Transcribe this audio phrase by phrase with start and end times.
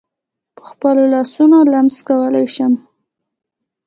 [0.55, 2.73] په خپلو لاسونو لمس کولای شم.